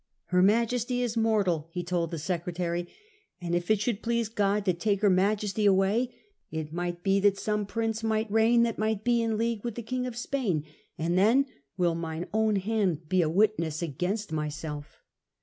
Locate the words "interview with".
2.31-2.55